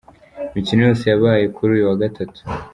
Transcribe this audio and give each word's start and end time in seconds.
Imikino 0.51 0.81
yose 0.87 1.03
yabaye 1.11 1.43
kuri 1.55 1.69
uyu 1.75 1.89
wa 1.89 1.97
Gatatu. 2.01 2.39